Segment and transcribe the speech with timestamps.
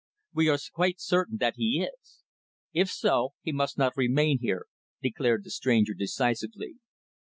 [0.33, 2.23] "We are quite certain that he is."
[2.73, 4.65] "If so, he must not remain here,"
[4.99, 6.77] declared the stranger decisively.